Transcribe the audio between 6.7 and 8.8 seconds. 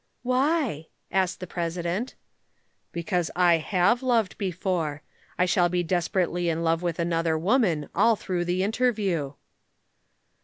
with another woman all through the